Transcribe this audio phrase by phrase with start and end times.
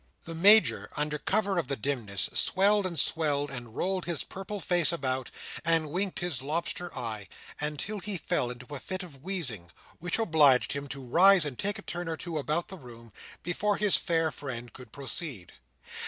[0.25, 4.91] The Major, under cover of the dimness, swelled, and swelled, and rolled his purple face
[4.91, 5.29] about,
[5.63, 7.27] and winked his lobster eye,
[7.59, 11.77] until he fell into a fit of wheezing, which obliged him to rise and take
[11.77, 15.51] a turn or two about the room, before his fair friend could proceed.